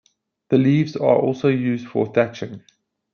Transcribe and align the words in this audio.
The 0.49 0.57
leaves 0.57 0.95
are 0.95 1.15
also 1.15 1.47
used 1.49 1.85
for 1.87 2.11
thatching. 2.11 2.63